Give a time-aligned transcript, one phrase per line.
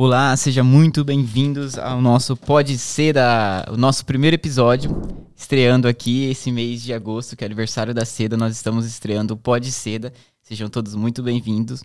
[0.00, 4.96] Olá, sejam muito bem-vindos ao nosso Pode Ser, da, o nosso primeiro episódio,
[5.34, 9.36] estreando aqui esse mês de agosto, que é aniversário da Seda, nós estamos estreando o
[9.36, 11.82] Pode Seda, sejam todos muito bem-vindos.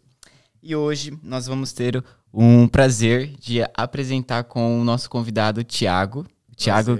[0.61, 6.23] E hoje nós vamos ter um prazer de apresentar com o nosso convidado Tiago,
[6.55, 6.99] Tiago,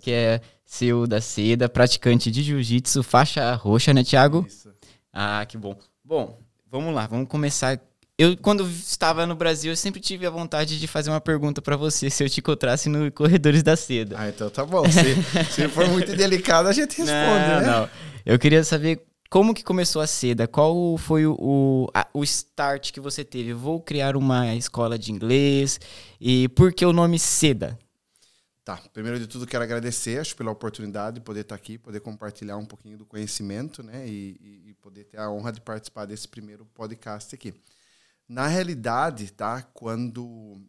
[0.00, 4.44] que é CEO da Seda, praticante de jiu-jitsu, faixa roxa, né, Tiago?
[4.46, 4.70] Isso.
[5.12, 5.76] Ah, que bom.
[6.04, 6.38] Bom,
[6.70, 7.80] vamos lá, vamos começar
[8.18, 11.76] eu, quando estava no Brasil, eu sempre tive a vontade de fazer uma pergunta para
[11.76, 14.16] você, se eu te encontrasse no Corredores da Seda.
[14.18, 14.84] Ah, então tá bom.
[14.84, 15.14] Se,
[15.50, 17.66] se for muito delicado, a gente responde, não, né?
[17.66, 17.88] Não,
[18.24, 20.46] Eu queria saber como que começou a Seda?
[20.46, 23.54] Qual foi o, o, a, o start que você teve?
[23.54, 25.80] Vou criar uma escola de inglês.
[26.20, 27.78] E por que o nome Seda?
[28.62, 32.56] Tá, primeiro de tudo quero agradecer acho, pela oportunidade de poder estar aqui, poder compartilhar
[32.56, 36.64] um pouquinho do conhecimento, né, e, e poder ter a honra de participar desse primeiro
[36.66, 37.52] podcast aqui.
[38.32, 39.62] Na realidade, tá?
[39.62, 40.60] Quando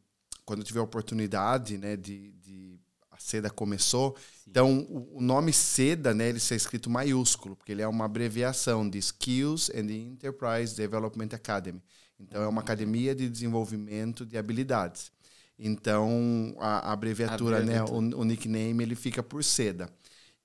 [0.46, 2.78] quando eu tive a oportunidade, né, de, de
[3.10, 4.50] a Seda começou, Sim.
[4.50, 8.90] então o, o, nome Seda, né, ele está escrito maiúsculo, porque ele é uma abreviação
[8.90, 11.82] de Skills and Enterprise Development Academy.
[12.20, 15.12] Então é uma academia de desenvolvimento de habilidades.
[15.58, 19.90] Então a, a abreviatura, né, o, o nickname ele fica por Seda.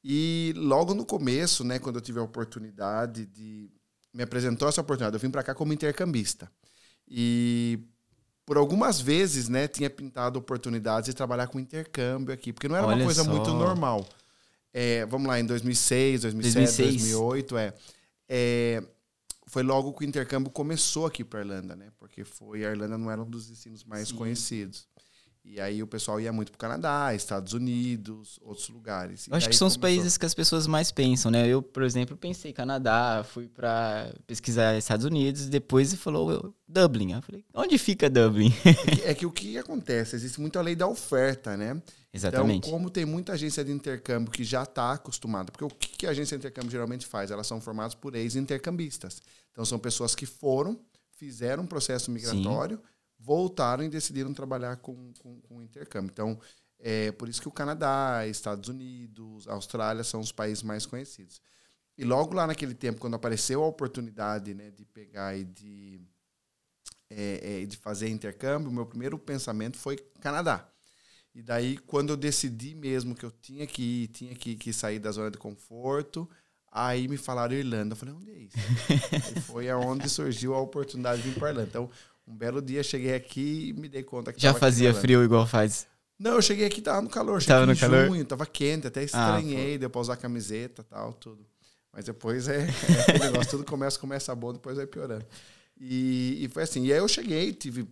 [0.04, 3.70] E logo no começo, né, quando eu tive a oportunidade de
[4.14, 6.50] me apresentou essa oportunidade, eu vim para cá como intercambista.
[7.10, 7.80] E
[8.44, 12.86] por algumas vezes, né, tinha pintado oportunidades de trabalhar com intercâmbio aqui, porque não era
[12.86, 13.30] Olha uma coisa só.
[13.30, 14.06] muito normal.
[14.72, 17.12] É, vamos lá, em 2006, 2007, 2006.
[17.12, 17.74] 2008, é,
[18.28, 18.82] é,
[19.46, 21.88] foi logo que o intercâmbio começou aqui para Irlanda, né?
[21.98, 24.16] Porque foi a Irlanda não era um dos destinos mais Sim.
[24.16, 24.86] conhecidos.
[25.44, 29.26] E aí o pessoal ia muito para o Canadá, Estados Unidos, outros lugares.
[29.26, 29.68] Eu acho que são começou...
[29.68, 31.46] os países que as pessoas mais pensam, né?
[31.46, 37.12] Eu, por exemplo, pensei Canadá, fui para pesquisar Estados Unidos, depois falou Dublin.
[37.12, 38.52] Eu falei, onde fica Dublin?
[38.64, 40.16] É que, é que, o que acontece?
[40.16, 41.80] Existe muito a lei da oferta, né?
[42.12, 42.68] Exatamente.
[42.68, 46.10] Então, como tem muita agência de intercâmbio que já está acostumada, porque o que a
[46.10, 47.30] agência de intercâmbio geralmente faz?
[47.30, 49.22] Elas são formadas por ex-intercambistas.
[49.50, 50.78] Então, são pessoas que foram,
[51.10, 52.76] fizeram um processo migratório.
[52.76, 52.97] Sim
[53.28, 56.10] voltaram e decidiram trabalhar com, com, com intercâmbio.
[56.10, 56.40] Então,
[56.80, 61.42] é por isso que o Canadá, Estados Unidos, Austrália são os países mais conhecidos.
[61.98, 66.00] E logo lá naquele tempo, quando apareceu a oportunidade né, de pegar e de,
[67.10, 70.66] é, é, de fazer intercâmbio, meu primeiro pensamento foi Canadá.
[71.34, 74.98] E daí, quando eu decidi mesmo que eu tinha que ir, tinha que, que sair
[74.98, 76.26] da zona de conforto,
[76.72, 77.92] aí me falaram Irlanda.
[77.92, 78.56] Eu falei, onde é isso?
[79.36, 81.68] e foi aonde surgiu a oportunidade de ir para Irlanda.
[81.68, 81.90] Então,
[82.28, 85.86] um belo dia cheguei aqui e me dei conta que Já fazia frio igual faz?
[86.18, 88.06] Não, eu cheguei aqui tava no calor, cheguei tava no calor?
[88.08, 91.46] junho, tava quente, até ah, estranhei, ah, deu pra usar camiseta tal, tudo.
[91.92, 92.66] Mas depois é,
[93.14, 95.24] é negócio, tudo começa, começa bom, depois vai piorando.
[95.80, 97.88] E, e foi assim, e aí eu cheguei, tive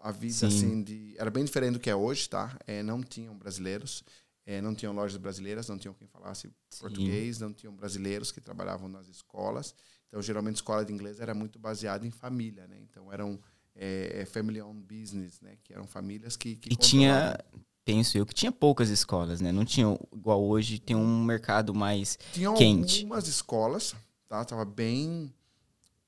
[0.00, 0.46] a vida Sim.
[0.46, 1.14] assim de.
[1.18, 2.58] Era bem diferente do que é hoje, tá?
[2.66, 4.02] É, não tinham brasileiros,
[4.46, 6.80] é, não tinham lojas brasileiras, não tinham quem falasse Sim.
[6.80, 9.74] português, não tinham brasileiros que trabalhavam nas escolas.
[10.08, 12.78] Então, geralmente, a escola de inglês era muito baseada em família, né?
[12.80, 13.38] Então, eram
[13.78, 15.56] é, é, family owned business, né?
[15.62, 17.38] Que eram famílias que, que e tinha
[17.84, 19.52] penso eu que tinha poucas escolas, né?
[19.52, 23.00] Não tinha igual hoje tem um mercado mais tinha quente.
[23.00, 23.94] algumas escolas,
[24.28, 24.44] tá?
[24.44, 25.32] Tava bem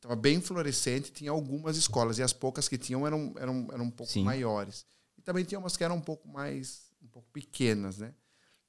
[0.01, 3.91] tava bem florescente, tinha algumas escolas e as poucas que tinham eram eram, eram um
[3.91, 4.25] pouco Sim.
[4.25, 4.85] maiores.
[5.17, 8.13] E também tinha umas que eram um pouco mais um pouco pequenas, né?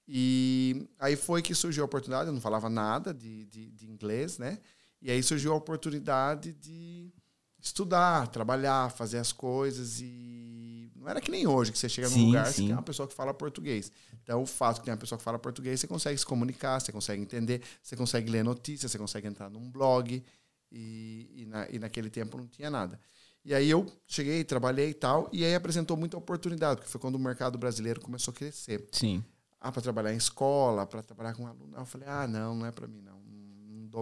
[0.08, 4.38] E aí foi que surgiu a oportunidade, eu não falava nada de, de, de inglês,
[4.38, 4.60] né?
[5.02, 7.12] E aí surgiu a oportunidade de
[7.62, 12.20] estudar, trabalhar, fazer as coisas e não era que nem hoje que você chega sim,
[12.20, 12.54] num lugar sim.
[12.54, 13.92] que tem uma pessoa que fala português.
[14.24, 16.92] Então, o fato que tem uma pessoa que fala português, você consegue se comunicar, você
[16.92, 20.24] consegue entender, você consegue ler notícias, você consegue entrar num blog
[20.72, 23.00] e, e, na, e naquele tempo não tinha nada.
[23.44, 27.16] E aí eu cheguei, trabalhei e tal, e aí apresentou muita oportunidade, porque foi quando
[27.16, 28.88] o mercado brasileiro começou a crescer.
[28.92, 29.24] Sim.
[29.60, 31.76] Ah, para trabalhar em escola, para trabalhar com aluno.
[31.76, 33.22] Eu falei, ah, não, não é para mim, não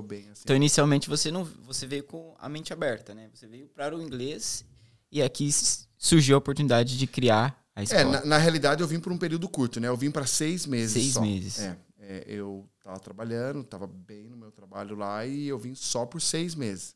[0.02, 0.30] bem.
[0.30, 0.42] Assim.
[0.44, 3.30] Então, inicialmente, você não você veio com a mente aberta, né?
[3.34, 4.64] Você veio para o inglês
[5.12, 5.50] e aqui
[5.98, 8.02] surgiu a oportunidade de criar a é, escola.
[8.02, 9.88] É, na, na realidade, eu vim por um período curto, né?
[9.88, 11.22] Eu vim para seis meses Seis só.
[11.22, 11.60] meses.
[11.60, 16.06] É, é, eu estava trabalhando, estava bem no meu trabalho lá e eu vim só
[16.06, 16.96] por seis meses.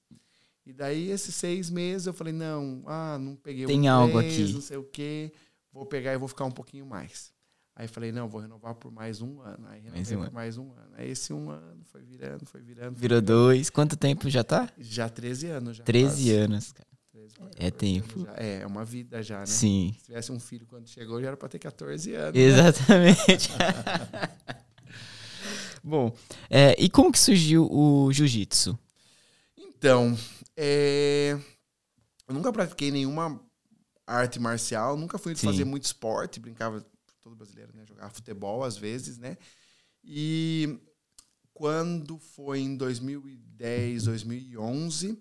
[0.66, 4.54] E daí, esses seis meses, eu falei, não, ah, não peguei Tem o algo aqui.
[4.54, 5.34] não sei o quê,
[5.74, 7.33] vou pegar e vou ficar um pouquinho mais.
[7.75, 9.68] Aí falei, não, vou renovar por mais um ano.
[9.68, 10.34] Aí renovei mais um por ano.
[10.34, 10.92] mais um ano.
[10.96, 12.96] Aí esse um ano foi virando, foi virando.
[12.96, 13.70] Virou foi dois.
[13.72, 14.70] Quanto tempo já tá?
[14.78, 15.78] Já 13 anos.
[15.78, 16.31] Já 13 quase.
[16.31, 16.90] anos, cara.
[17.12, 18.28] 13, é tempo.
[18.36, 19.46] É, é uma vida já, né?
[19.48, 19.96] Sim.
[19.98, 22.36] Se tivesse um filho quando chegou, já era pra ter 14 anos.
[22.36, 22.42] Né?
[22.42, 23.52] Exatamente.
[23.52, 23.58] Né?
[25.84, 26.16] Bom,
[26.50, 28.78] é, e como que surgiu o jiu-jitsu?
[29.58, 30.18] Então,
[30.56, 31.38] é,
[32.28, 33.42] eu nunca pratiquei nenhuma
[34.08, 36.86] arte marcial, nunca fui de fazer muito esporte, brincava,
[37.24, 37.86] todo brasileiro, né?
[37.86, 39.38] Jogava futebol às vezes, né?
[40.04, 40.78] E
[41.54, 45.18] quando foi em 2010, 2011,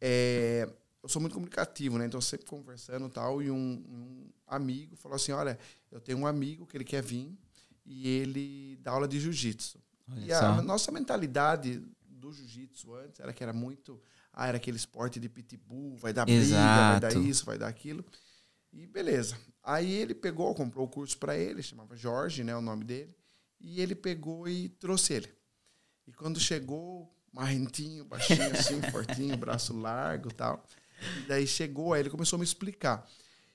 [0.00, 0.68] é,
[1.02, 2.06] eu sou muito comunicativo, né?
[2.06, 5.58] Então, sempre conversando e tal, e um, um, amigo falou assim, olha,
[5.90, 7.36] eu tenho um amigo que ele quer vir
[7.84, 9.78] e ele dá aula de jiu-jitsu.
[10.16, 14.00] E a, a nossa mentalidade do jiu-jitsu antes era que era muito...
[14.32, 18.02] Ah, era aquele esporte de pitbull, vai dar briga, vai dar isso, vai dar aquilo.
[18.72, 19.36] E beleza.
[19.62, 23.14] Aí ele pegou, comprou o curso para ele, chamava Jorge, né, o nome dele,
[23.60, 25.28] e ele pegou e trouxe ele.
[26.06, 30.64] E quando chegou, marrentinho, baixinho assim, fortinho, braço largo, tal.
[31.18, 33.08] E daí chegou, aí ele começou a me explicar.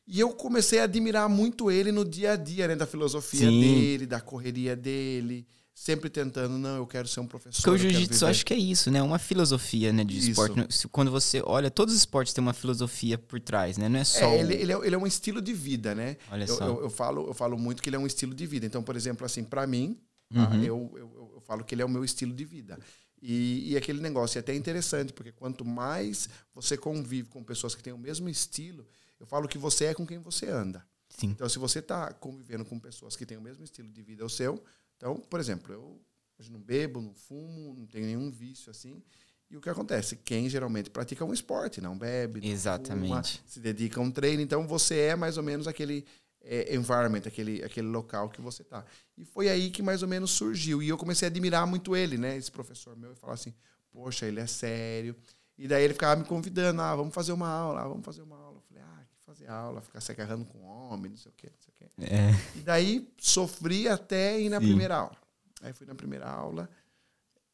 [0.06, 3.60] E eu comecei a admirar muito ele no dia a dia, né, da filosofia Sim.
[3.60, 5.46] dele, da correria dele,
[5.78, 7.62] sempre tentando, não, eu quero ser um professor.
[7.62, 9.00] Porque o jiu-jitsu acho que é isso, né?
[9.04, 10.32] Uma filosofia né, de isso.
[10.32, 10.88] esporte.
[10.88, 13.88] Quando você olha, todos os esportes têm uma filosofia por trás, né?
[13.88, 14.26] Não é só.
[14.26, 16.18] É, ele, ele, é, ele é um estilo de vida, né?
[16.32, 16.66] Olha eu, só.
[16.66, 18.66] Eu, eu, falo, eu falo muito que ele é um estilo de vida.
[18.66, 19.96] Então, por exemplo, assim, para mim,
[20.34, 20.50] tá?
[20.50, 20.64] uhum.
[20.64, 22.80] eu, eu, eu falo que ele é o meu estilo de vida.
[23.22, 27.84] E, e, aquele negócio é até interessante, porque quanto mais você convive com pessoas que
[27.84, 28.84] têm o mesmo estilo,
[29.20, 30.84] eu falo que você é com quem você anda.
[31.08, 31.28] Sim.
[31.28, 34.30] Então, se você está convivendo com pessoas que têm o mesmo estilo de vida o
[34.30, 34.64] seu,
[34.98, 36.02] então, por exemplo, eu
[36.40, 39.02] hoje não bebo, não fumo, não tenho nenhum vício assim.
[39.50, 40.18] E o que acontece?
[40.18, 43.08] Quem geralmente pratica um esporte, não bebe, não Exatamente.
[43.08, 46.06] Fuma, se dedica a um treino, então você é mais ou menos aquele
[46.42, 48.84] é, environment, aquele, aquele local que você tá.
[49.18, 50.84] E foi aí que mais ou menos surgiu.
[50.84, 52.36] E eu comecei a admirar muito ele, né?
[52.36, 53.54] Esse professor meu, e falar assim,
[53.92, 55.16] poxa, ele é sério.
[55.58, 58.38] E daí ele ficava me convidando, ah, vamos fazer uma aula, ah, vamos fazer uma
[58.38, 58.57] aula.
[58.68, 61.60] Falei, ah, que fazer aula, ficar se agarrando com homem, não sei o quê, não
[61.60, 62.14] sei o quê.
[62.14, 62.58] É.
[62.58, 64.68] E daí sofri até ir na Sim.
[64.68, 65.18] primeira aula.
[65.62, 66.70] Aí fui na primeira aula,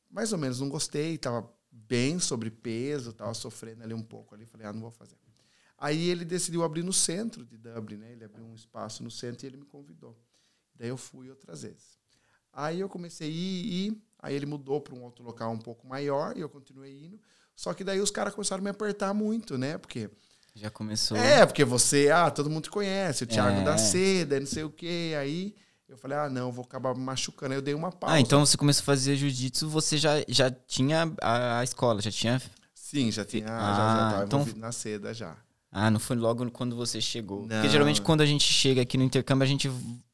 [0.10, 4.68] mais ou menos não gostei, tava bem sobrepeso, tava sofrendo ali um pouco ali, falei,
[4.68, 5.15] ah, não vou fazer.
[5.83, 8.13] Aí ele decidiu abrir no centro de Dublin, né?
[8.13, 10.18] Ele abriu um espaço no centro e ele me convidou.
[10.74, 11.98] Daí eu fui outras vezes.
[12.54, 15.86] Aí eu comecei a ir, ir aí ele mudou para um outro local um pouco
[15.86, 17.19] maior e eu continuei indo.
[17.54, 19.77] Só que daí os caras começaram a me apertar muito, né?
[19.77, 20.09] Porque
[20.56, 21.18] já começou.
[21.18, 23.64] É, porque você, ah, todo mundo te conhece, o Thiago é.
[23.64, 25.16] da Seda, não sei o quê.
[25.20, 25.56] Aí
[25.88, 27.54] eu falei, ah, não, vou acabar me machucando.
[27.54, 28.16] Aí eu dei uma pausa.
[28.16, 32.12] Ah, então você começou a fazer jiu-jitsu, você já, já tinha a, a escola, já
[32.12, 32.42] tinha.
[32.74, 34.60] Sim, já tinha, ah, já, já tava então...
[34.60, 35.36] na seda já.
[35.72, 37.42] Ah, não foi logo quando você chegou.
[37.42, 37.48] Não.
[37.48, 39.72] Porque geralmente quando a gente chega aqui no intercâmbio, a gente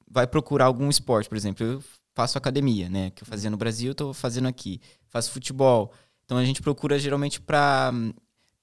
[0.10, 1.28] vai procurar algum esporte.
[1.28, 1.84] Por exemplo, eu
[2.16, 3.12] faço academia, né?
[3.12, 4.80] Que eu fazia no Brasil, eu tô fazendo aqui.
[5.10, 5.94] Faço futebol.
[6.24, 7.92] Então a gente procura geralmente para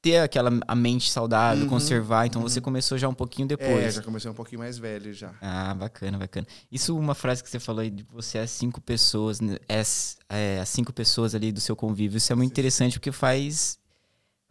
[0.03, 2.27] ter aquela a mente saudável, uhum, conservar.
[2.27, 2.49] Então uhum.
[2.49, 3.85] você começou já um pouquinho depois.
[3.85, 5.35] É, já comecei um pouquinho mais velho já.
[5.41, 6.47] Ah, bacana, bacana.
[6.71, 9.57] Isso uma frase que você falou aí de você é cinco pessoas, né?
[9.69, 9.83] é,
[10.29, 12.19] é as cinco pessoas ali do seu convívio.
[12.19, 12.55] Isso é muito Sim.
[12.55, 13.79] interessante porque faz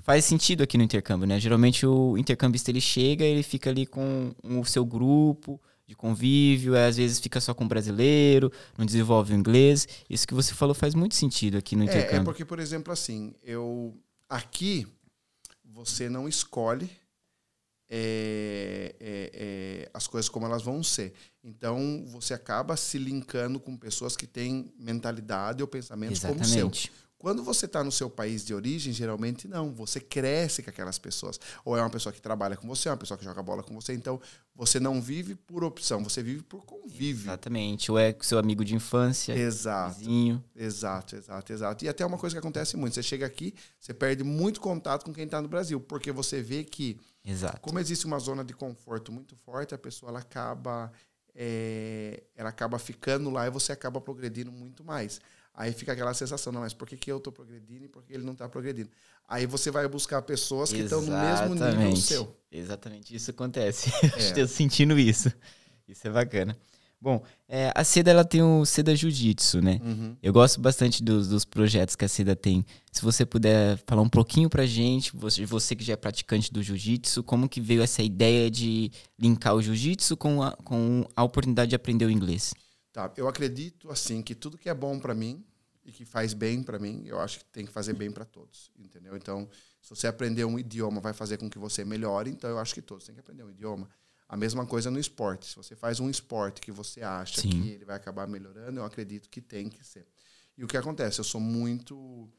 [0.02, 1.40] faz sentido aqui no intercâmbio, né?
[1.40, 6.98] Geralmente o intercambista ele chega, ele fica ali com o seu grupo de convívio, às
[6.98, 9.88] vezes fica só com brasileiro, não desenvolve o inglês.
[10.10, 12.22] Isso que você falou faz muito sentido aqui no é, é intercâmbio.
[12.22, 13.96] É porque, por exemplo, assim, eu
[14.30, 14.88] aqui
[15.76, 16.90] você não escolhe
[17.90, 21.14] é, é, é, as coisas como elas vão ser.
[21.44, 26.62] Então, você acaba se linkando com pessoas que têm mentalidade ou pensamentos Exatamente.
[26.62, 26.92] como o seu.
[27.18, 29.74] Quando você está no seu país de origem, geralmente não.
[29.74, 31.40] Você cresce com aquelas pessoas.
[31.64, 33.74] Ou é uma pessoa que trabalha com você, é uma pessoa que joga bola com
[33.74, 33.94] você.
[33.94, 34.20] Então,
[34.54, 37.24] você não vive por opção, você vive por convívio.
[37.24, 37.90] Exatamente.
[37.90, 39.34] Ou é seu amigo de infância.
[39.34, 40.00] Exato.
[40.00, 40.44] Vizinho.
[40.56, 41.86] Exato, exato, exato.
[41.86, 45.14] E até uma coisa que acontece muito: você chega aqui, você perde muito contato com
[45.14, 47.62] quem está no Brasil, porque você vê que, exato.
[47.62, 50.92] como existe uma zona de conforto muito forte, a pessoa ela acaba.
[51.38, 55.20] É, ela acaba ficando lá e você acaba progredindo muito mais.
[55.56, 58.14] Aí fica aquela sensação, não, mas por que, que eu estou progredindo e por que
[58.14, 58.90] ele não está progredindo?
[59.28, 62.36] Aí você vai buscar pessoas que estão no mesmo nível seu.
[62.52, 63.90] Exatamente, isso acontece.
[64.16, 64.20] É.
[64.20, 65.32] Estou sentindo isso.
[65.88, 66.58] Isso é bacana.
[67.02, 69.80] Bom, é, a Seda ela tem o Seda Jiu-Jitsu, né?
[69.84, 70.16] Uhum.
[70.24, 72.66] Eu gosto bastante dos, dos, projetos que a Seda tem.
[72.92, 76.64] Se você puder falar um pouquinho pra gente, você, você que já é praticante do
[76.64, 81.70] Jiu-Jitsu, como que veio essa ideia de linkar o Jiu-Jitsu com a, com a oportunidade
[81.70, 82.54] de aprender o inglês?
[82.96, 85.44] Tá, eu acredito assim que tudo que é bom para mim
[85.84, 88.72] e que faz bem para mim, eu acho que tem que fazer bem para todos,
[88.80, 89.18] entendeu?
[89.18, 89.50] Então,
[89.82, 92.82] se você aprender um idioma vai fazer com que você melhore, então eu acho que
[92.82, 93.90] todos têm que aprender um idioma.
[94.30, 95.46] A mesma coisa no esporte.
[95.46, 97.50] Se você faz um esporte que você acha Sim.
[97.50, 100.08] que ele vai acabar melhorando, eu acredito que tem que ser.
[100.58, 101.20] E o que acontece?
[101.20, 102.32] Eu sou muito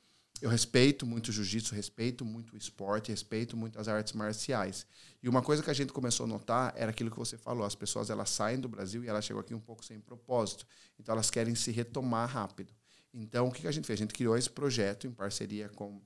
[0.43, 4.87] eu respeito muito o jiu-jitsu, respeito muito o esporte, respeito muito as artes marciais.
[5.23, 7.75] E uma coisa que a gente começou a notar era aquilo que você falou, as
[7.75, 10.67] pessoas elas saem do Brasil e elas chegam aqui um pouco sem propósito.
[10.99, 12.73] Então elas querem se retomar rápido.
[13.15, 13.99] Então o que a gente fez?
[13.99, 16.03] A gente criou esse projeto em parceria com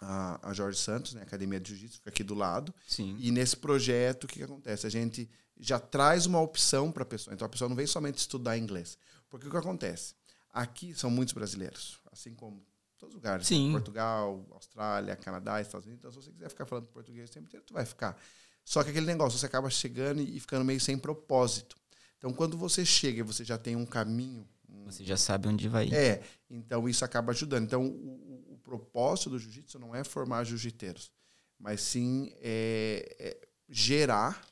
[0.00, 2.74] a, a Jorge Santos, né, Academia de Jiu-Jitsu, fica aqui do lado.
[2.88, 3.16] Sim.
[3.20, 4.86] E nesse projeto, o que, que acontece?
[4.86, 5.28] A gente
[5.60, 7.34] já traz uma opção para a pessoa.
[7.34, 8.96] Então a pessoa não vem somente estudar inglês.
[9.28, 10.14] Porque o que acontece?
[10.50, 12.64] Aqui são muitos brasileiros, assim como
[13.04, 13.46] todos os lugares.
[13.46, 13.72] Sim.
[13.72, 16.00] Portugal, Austrália, Canadá, Estados Unidos.
[16.00, 18.18] Então, se você quiser ficar falando português o tempo inteiro, tu vai ficar.
[18.64, 21.76] Só que aquele negócio, você acaba chegando e ficando meio sem propósito.
[22.18, 24.48] Então, quando você chega e você já tem um caminho.
[24.68, 24.84] Um...
[24.86, 25.94] Você já sabe onde vai ir.
[25.94, 27.64] É, então isso acaba ajudando.
[27.64, 31.12] Então, o, o, o propósito do jiu-jitsu não é formar jiu-jiteiros,
[31.58, 34.42] mas sim é, é gerar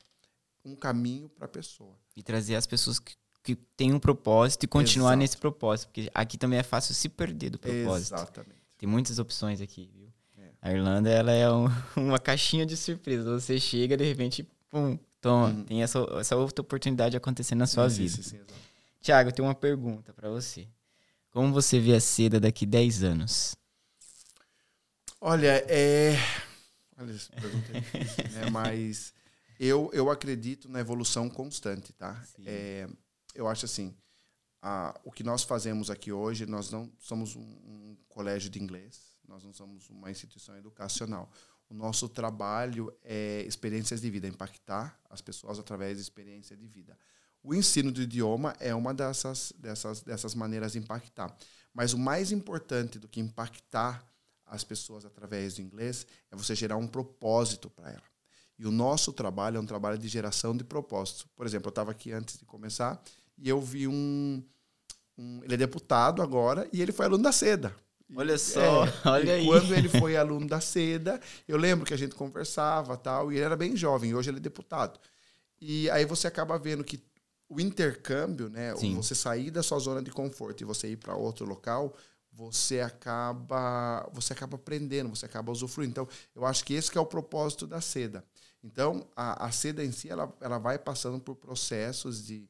[0.63, 1.97] um caminho para a pessoa.
[2.15, 5.19] E trazer as pessoas que, que têm um propósito e continuar Exato.
[5.19, 5.87] nesse propósito.
[5.89, 8.15] Porque aqui também é fácil se perder do propósito.
[8.15, 8.55] Exatamente.
[8.77, 10.07] Tem muitas opções aqui, viu?
[10.37, 10.49] É.
[10.61, 13.39] A Irlanda, ela é um- uma caixinha de surpresa.
[13.39, 15.49] Você chega, de repente, pum, toma.
[15.49, 15.63] Uhum.
[15.65, 18.19] Tem essa, essa outra oportunidade acontecendo na sua Isso, vida.
[18.21, 18.53] isso, exato.
[19.01, 20.65] Tiago, eu tenho uma pergunta pra você.
[21.29, 23.55] Como você vê a seda daqui 10 anos?
[25.19, 26.15] Olha, é.
[26.97, 28.49] Olha, essa pergunta é difícil, né?
[28.51, 29.13] Mas
[29.59, 32.21] eu, eu acredito na evolução constante, tá?
[32.23, 32.43] Sim.
[32.45, 32.87] É,
[33.33, 33.95] eu acho assim,
[34.61, 39.17] a, o que nós fazemos aqui hoje, nós não somos um, um colégio de inglês,
[39.27, 41.29] nós não somos uma instituição educacional.
[41.69, 46.97] O nosso trabalho é experiências de vida, impactar as pessoas através de experiência de vida.
[47.41, 51.35] O ensino do idioma é uma dessas, dessas, dessas maneiras de impactar.
[51.73, 54.07] Mas o mais importante do que impactar
[54.45, 58.13] as pessoas através do inglês é você gerar um propósito para ela.
[58.57, 61.25] E o nosso trabalho é um trabalho de geração de propósitos.
[61.35, 63.03] Por exemplo, eu estava aqui antes de começar
[63.37, 64.43] e eu vi um,
[65.17, 67.75] um- Ele é deputado agora e ele foi aluno da SEDA.
[68.15, 69.45] Olha só, olha e aí.
[69.45, 73.45] Quando ele foi aluno da SEDA, eu lembro que a gente conversava tal, e ele
[73.45, 74.99] era bem jovem, hoje ele é deputado.
[75.59, 77.01] E aí você acaba vendo que
[77.49, 78.95] o intercâmbio, né, Sim.
[78.95, 81.95] você sair da sua zona de conforto e você ir para outro local,
[82.31, 85.91] você acaba você acaba aprendendo, você acaba usufruindo.
[85.91, 88.23] Então, eu acho que esse que é o propósito da seda.
[88.63, 92.47] Então, a, a seda em si, ela, ela vai passando por processos de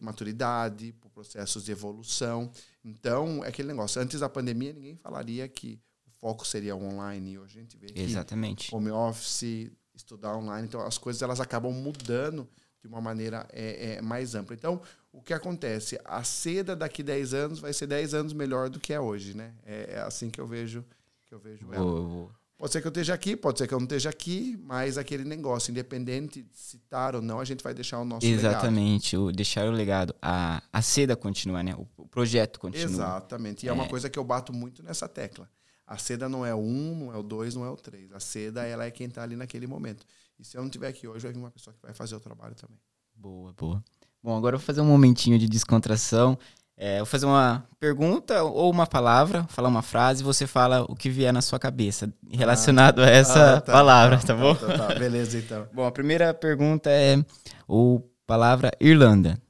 [0.00, 2.50] maturidade, por processos de evolução.
[2.84, 4.00] Então, é aquele negócio.
[4.00, 7.32] Antes da pandemia, ninguém falaria que o foco seria online.
[7.32, 8.74] E hoje a gente vê que Exatamente.
[8.74, 10.66] home office, estudar online.
[10.66, 12.48] Então, as coisas elas acabam mudando
[12.80, 14.54] de uma maneira é, é, mais ampla.
[14.54, 14.80] Então,
[15.10, 15.98] o que acontece?
[16.04, 19.54] A seda daqui 10 anos vai ser 10 anos melhor do que é hoje, né?
[19.64, 20.84] É, é assim que eu vejo
[21.26, 21.82] que eu vejo ela.
[21.82, 22.43] Boa, boa.
[22.64, 25.22] Pode ser que eu esteja aqui, pode ser que eu não esteja aqui, mas aquele
[25.22, 28.52] negócio, independente de se estar ou não, a gente vai deixar o nosso legado.
[28.52, 29.18] Exatamente.
[29.18, 30.14] O, deixar o legado.
[30.22, 31.74] A, a seda continua, né?
[31.74, 32.86] O, o projeto continua.
[32.86, 33.66] Exatamente.
[33.66, 33.72] E é.
[33.72, 35.46] uma coisa que eu bato muito nessa tecla.
[35.86, 38.10] A seda não é o um, não é o dois, não é o três.
[38.12, 40.06] A seda, ela é quem está ali naquele momento.
[40.38, 42.20] E se eu não estiver aqui hoje, vai vir uma pessoa que vai fazer o
[42.20, 42.78] trabalho também.
[43.14, 43.84] Boa, boa.
[44.22, 46.38] Bom, agora eu vou fazer um momentinho de descontração.
[46.76, 50.82] É, eu vou fazer uma pergunta ou uma palavra, falar uma frase, e você fala
[50.88, 54.54] o que vier na sua cabeça relacionado a essa Ah, tá, palavra, tá, tá, bom?
[54.56, 55.68] Tá, tá, beleza, então.
[55.72, 57.24] Bom, a primeira pergunta é
[57.68, 59.40] o palavra Irlanda.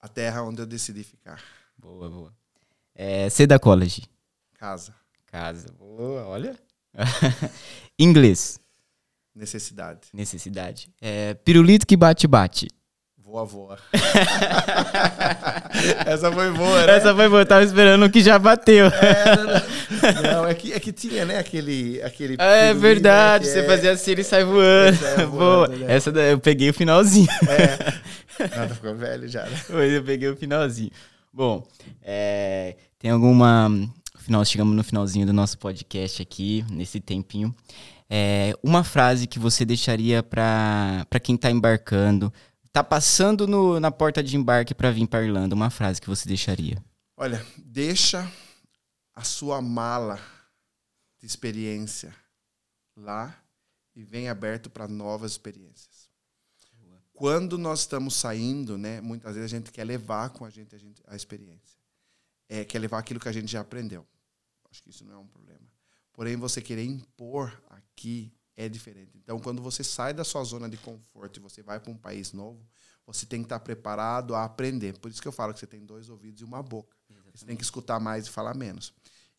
[0.00, 1.40] A terra onde eu decidi ficar.
[1.76, 2.32] Boa, boa.
[2.94, 4.04] É, Seda College.
[4.54, 4.94] Casa.
[5.26, 5.68] Casa.
[5.78, 6.56] Boa, olha.
[7.98, 8.58] Inglês.
[9.34, 10.08] Necessidade.
[10.12, 10.90] Necessidade.
[11.00, 12.68] É, pirulito que bate-bate.
[13.34, 13.78] Voa, voa.
[16.06, 16.96] Essa foi boa, né?
[16.96, 18.86] Essa foi boa, eu tava esperando que já bateu.
[18.86, 20.42] É, não, não.
[20.42, 22.00] Não, é que, é que tinha, né, aquele...
[22.02, 24.96] aquele É pirulinho, verdade, né, você é- fazia assim ele sai voando.
[24.98, 25.66] Sai Boa.
[25.66, 25.86] né?
[25.92, 27.26] Essa daí eu peguei o finalzinho.
[27.48, 27.94] É.
[28.56, 29.60] Não, tá ficando velho já, né?
[29.66, 30.90] Pois eu peguei o finalzinho.
[31.32, 31.66] Bom,
[32.02, 33.68] é, tem alguma.
[34.18, 37.52] Final, chegamos no finalzinho do nosso podcast aqui, nesse tempinho.
[38.08, 42.32] É, uma frase que você deixaria para quem tá embarcando,
[42.74, 46.26] tá passando no- na porta de embarque para vir para Irlanda, uma frase que você
[46.28, 46.76] deixaria.
[47.16, 48.28] Olha, deixa
[49.14, 50.20] a sua mala
[51.20, 52.12] de experiência
[52.96, 53.40] lá
[53.94, 56.10] e vem aberto para novas experiências.
[57.12, 60.78] Quando nós estamos saindo, né, muitas vezes a gente quer levar com a gente a,
[60.78, 61.78] gente- a experiência.
[62.48, 64.04] É, quer levar aquilo que a gente já aprendeu.
[64.68, 65.62] Acho que isso não é um problema.
[66.12, 69.16] Porém, você querer impor aqui é diferente.
[69.16, 72.32] Então, quando você sai da sua zona de conforto e você vai para um país
[72.32, 72.64] novo,
[73.06, 74.98] você tem que estar preparado a aprender.
[74.98, 76.96] Por isso que eu falo que você tem dois ouvidos e uma boca.
[77.34, 78.94] Você tem que escutar mais e falar menos.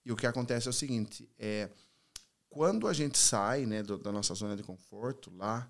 [0.06, 1.70] E o que acontece é o seguinte: é,
[2.50, 5.70] quando a gente sai né, do- da nossa zona de conforto lá,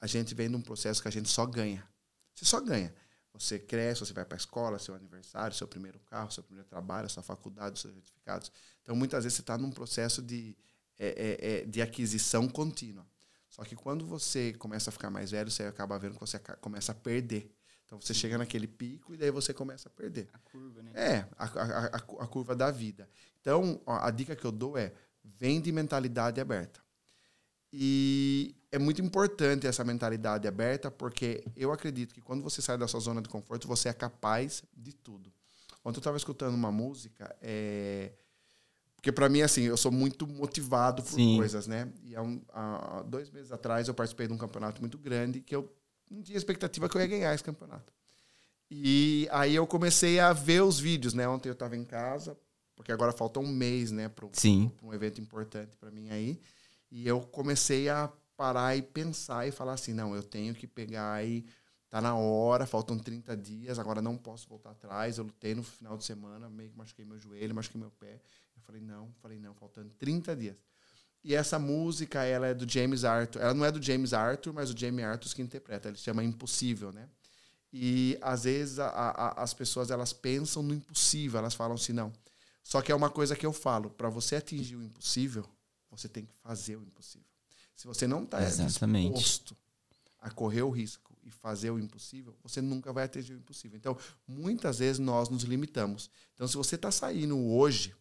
[0.00, 1.86] a gente vem num processo que a gente só ganha.
[2.34, 2.94] Você só ganha.
[3.32, 7.08] Você cresce, você vai para a escola, seu aniversário, seu primeiro carro, seu primeiro trabalho,
[7.08, 8.52] sua faculdade, seus certificados.
[8.82, 10.54] Então, muitas vezes você está num processo de,
[11.04, 13.04] é, é, é, de aquisição contínua.
[13.50, 16.92] Só que quando você começa a ficar mais velho, você acaba vendo que você começa
[16.92, 17.50] a perder.
[17.84, 20.28] Então você chega naquele pico e daí você começa a perder.
[20.32, 20.92] A curva, né?
[20.94, 23.08] É, a, a, a, a curva da vida.
[23.40, 24.92] Então, ó, a dica que eu dou é:
[25.24, 26.80] vem de mentalidade aberta.
[27.72, 32.86] E é muito importante essa mentalidade aberta, porque eu acredito que quando você sai da
[32.86, 35.32] sua zona de conforto, você é capaz de tudo.
[35.84, 38.12] Ontem eu estava escutando uma música, é...
[39.02, 41.36] porque para mim, assim, eu sou muito motivado por Sim.
[41.36, 41.88] coisas, né?
[42.04, 45.56] E há, um, há, dois meses atrás eu participei de um campeonato muito grande que
[45.56, 45.68] eu
[46.08, 47.92] não tinha expectativa que eu ia ganhar esse campeonato.
[48.70, 51.26] E aí eu comecei a ver os vídeos, né?
[51.26, 52.38] Ontem eu estava em casa,
[52.76, 54.24] porque agora falta um mês, né, para
[54.80, 56.40] um evento importante para mim aí.
[56.88, 61.26] E eu comecei a parar e pensar e falar assim, não, eu tenho que pegar
[61.26, 61.44] e
[61.90, 65.18] tá na hora, faltam 30 dias, agora não posso voltar atrás.
[65.18, 68.20] Eu lutei no final de semana, meio que machuquei meu joelho, machuquei meu pé.
[68.62, 70.56] Eu falei, não, falei, não, faltando 30 dias.
[71.24, 73.40] E essa música, ela é do James Arthur.
[73.40, 75.88] Ela não é do James Arthur, mas o James Arthur que interpreta.
[75.88, 77.08] Ele chama Impossível, né?
[77.72, 82.12] E às vezes a, a, as pessoas elas pensam no impossível, elas falam assim, não.
[82.62, 85.48] Só que é uma coisa que eu falo, para você atingir o impossível,
[85.90, 87.26] você tem que fazer o impossível.
[87.74, 89.56] Se você não está disposto
[90.20, 93.76] a correr o risco e fazer o impossível, você nunca vai atingir o impossível.
[93.78, 93.96] Então,
[94.28, 96.10] muitas vezes nós nos limitamos.
[96.34, 97.94] Então, se você está saindo hoje,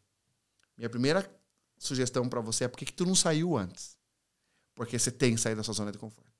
[0.77, 1.29] minha primeira
[1.77, 3.97] sugestão para você é por que tu não saiu antes?
[4.75, 6.31] Porque você tem que sair da sua zona de conforto.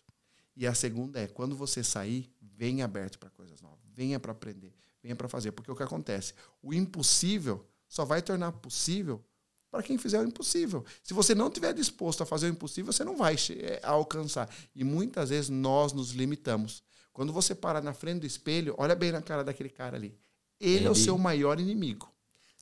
[0.55, 3.79] E a segunda é, quando você sair, venha aberto para coisas novas.
[3.93, 5.51] Venha para aprender, venha para fazer.
[5.51, 6.33] Porque o que acontece?
[6.61, 9.23] O impossível só vai tornar possível
[9.69, 10.85] para quem fizer o impossível.
[11.01, 14.53] Se você não estiver disposto a fazer o impossível, você não vai é, alcançar.
[14.75, 16.83] E muitas vezes nós nos limitamos.
[17.13, 20.17] Quando você para na frente do espelho, olha bem na cara daquele cara ali.
[20.59, 20.85] Ele, ele...
[20.85, 22.10] é o seu maior inimigo.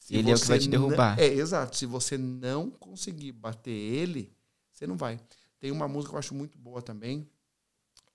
[0.10, 1.16] Se ele é o que vai te derrubar.
[1.16, 1.24] Não...
[1.24, 1.78] É, exato.
[1.78, 4.34] Se você não conseguir bater ele,
[4.72, 5.20] você não vai.
[5.60, 7.30] Tem uma música que eu acho muito boa também,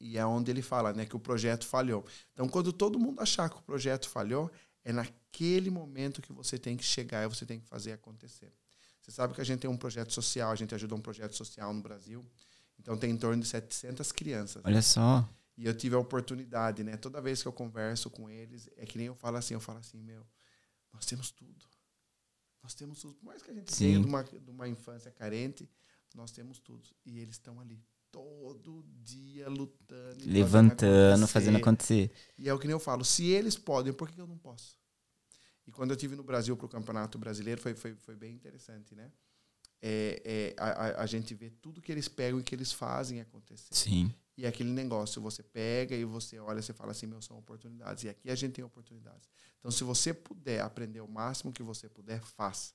[0.00, 2.04] e é onde ele fala né, que o projeto falhou.
[2.32, 4.50] Então, quando todo mundo achar que o projeto falhou,
[4.84, 8.52] é naquele momento que você tem que chegar e você tem que fazer acontecer.
[9.00, 11.72] Você sabe que a gente tem um projeto social, a gente ajuda um projeto social
[11.72, 12.24] no Brasil.
[12.76, 14.62] Então tem em torno de 700 crianças.
[14.64, 15.28] Olha só.
[15.56, 16.96] E eu tive a oportunidade, né?
[16.96, 19.78] Toda vez que eu converso com eles, é que nem eu falo assim, eu falo
[19.78, 20.26] assim, meu,
[20.92, 21.64] nós temos tudo.
[22.64, 23.14] Nós temos tudo.
[23.14, 24.00] Por mais que a gente Sim.
[24.00, 25.68] de uma, de uma infância carente,
[26.14, 26.88] nós temos tudo.
[27.04, 27.78] E eles estão ali
[28.10, 30.24] todo dia lutando.
[30.24, 32.10] Levantando, fazendo acontecer.
[32.38, 34.78] E é o que nem eu falo, se eles podem, por que eu não posso?
[35.66, 38.94] E quando eu tive no Brasil para o Campeonato Brasileiro, foi, foi, foi bem interessante,
[38.94, 39.12] né?
[39.82, 43.74] É, é, a, a, gente vê tudo que eles pegam e que eles fazem acontecer.
[43.74, 44.14] Sim.
[44.36, 48.04] E é aquele negócio, você pega e você olha, você fala assim, meu, são oportunidades.
[48.04, 49.28] E aqui a gente tem oportunidades.
[49.58, 52.72] Então, se você puder aprender o máximo que você puder, faça.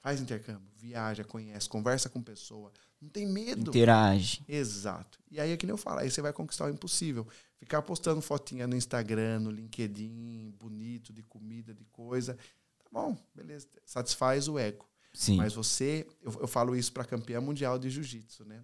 [0.00, 2.72] Faz intercâmbio, viaja, conhece, conversa com pessoa.
[3.00, 3.70] Não tem medo.
[3.70, 4.44] Interage.
[4.48, 5.18] Exato.
[5.30, 7.26] E aí é que nem eu falo, aí você vai conquistar o impossível.
[7.56, 12.34] Ficar postando fotinha no Instagram, no LinkedIn, bonito, de comida, de coisa.
[12.78, 13.66] Tá bom, beleza.
[13.84, 14.88] Satisfaz o ego.
[15.12, 15.36] Sim.
[15.36, 18.62] Mas você, eu, eu falo isso para campeã mundial de jiu-jitsu, né?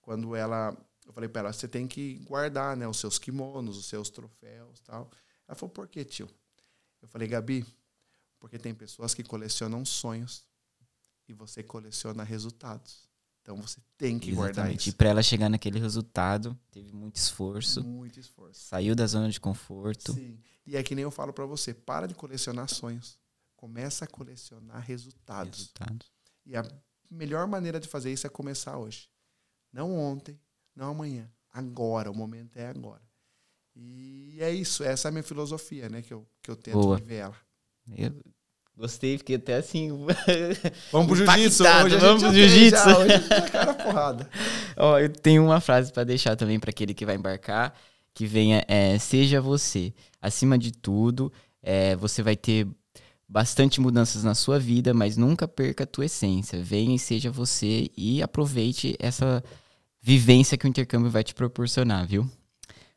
[0.00, 0.76] Quando ela,
[1.12, 4.80] eu falei para ela, você tem que guardar, né, os seus kimonos, os seus troféus,
[4.80, 5.10] tal.
[5.46, 6.26] Ela falou, por que, tio?
[7.02, 7.66] Eu falei, Gabi,
[8.40, 10.46] porque tem pessoas que colecionam sonhos
[11.28, 13.10] e você coleciona resultados.
[13.42, 14.54] Então você tem que Exatamente.
[14.54, 14.88] guardar isso.
[14.88, 17.84] E para ela chegar naquele resultado, teve muito esforço.
[17.84, 18.60] Muito esforço.
[18.60, 20.14] Saiu da zona de conforto.
[20.14, 20.40] Sim.
[20.64, 23.18] E é que nem eu falo para você, para de colecionar sonhos.
[23.54, 25.58] Começa a colecionar resultados.
[25.58, 26.12] Resultados.
[26.46, 26.66] E a
[27.10, 29.10] melhor maneira de fazer isso é começar hoje.
[29.72, 30.40] Não ontem,
[30.74, 31.30] não amanhã.
[31.52, 33.02] Agora, o momento é agora.
[33.74, 36.02] E é isso, essa é a minha filosofia, né?
[36.02, 36.96] Que eu, que eu tento Boa.
[36.96, 37.36] viver ela.
[37.96, 38.12] Eu
[38.76, 39.90] Gostei, fiquei até assim.
[40.90, 41.62] Vamos pro jiu-jitsu.
[42.00, 43.28] Vamos pro jiu-jitsu.
[43.28, 44.30] Tá cara porrada.
[44.76, 47.74] Ó, eu tenho uma frase para deixar também para aquele que vai embarcar,
[48.14, 49.92] que venha é, seja você.
[50.22, 51.30] Acima de tudo,
[51.62, 52.66] é, você vai ter
[53.28, 56.62] bastante mudanças na sua vida, mas nunca perca a tua essência.
[56.62, 59.44] Venha e seja você e aproveite essa
[60.02, 62.28] vivência que o intercâmbio vai te proporcionar, viu?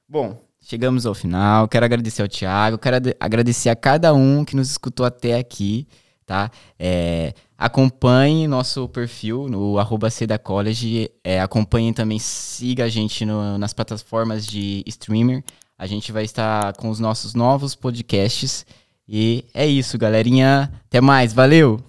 [0.08, 1.68] Bom, Chegamos ao final.
[1.68, 5.88] Quero agradecer ao Thiago, quero agradecer a cada um que nos escutou até aqui,
[6.26, 6.50] tá?
[6.80, 10.08] É, acompanhe nosso perfil no arroba
[10.44, 11.12] College.
[11.24, 15.44] É, acompanhe também, siga a gente no, nas plataformas de streamer.
[15.78, 18.66] A gente vai estar com os nossos novos podcasts.
[19.08, 20.72] E é isso, galerinha.
[20.88, 21.32] Até mais.
[21.32, 21.80] Valeu!